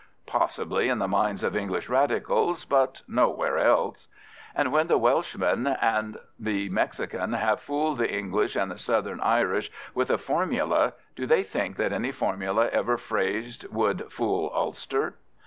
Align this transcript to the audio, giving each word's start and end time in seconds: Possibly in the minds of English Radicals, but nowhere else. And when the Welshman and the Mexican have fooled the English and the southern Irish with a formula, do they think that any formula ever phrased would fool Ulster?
Possibly 0.25 0.89
in 0.89 0.97
the 0.97 1.07
minds 1.07 1.43
of 1.43 1.55
English 1.55 1.87
Radicals, 1.87 2.65
but 2.65 3.03
nowhere 3.07 3.59
else. 3.59 4.07
And 4.55 4.71
when 4.71 4.87
the 4.87 4.97
Welshman 4.97 5.67
and 5.67 6.17
the 6.39 6.69
Mexican 6.69 7.33
have 7.33 7.59
fooled 7.59 7.99
the 7.99 8.11
English 8.11 8.55
and 8.55 8.71
the 8.71 8.79
southern 8.79 9.21
Irish 9.21 9.69
with 9.93 10.09
a 10.09 10.17
formula, 10.17 10.93
do 11.15 11.27
they 11.27 11.43
think 11.43 11.77
that 11.77 11.93
any 11.93 12.11
formula 12.11 12.67
ever 12.69 12.97
phrased 12.97 13.67
would 13.71 14.11
fool 14.11 14.51
Ulster? 14.55 15.17